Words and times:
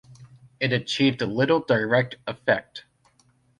It 0.59 0.73
achieved 0.73 1.21
little 1.21 1.59
direct 1.59 2.15
effect. 2.25 2.85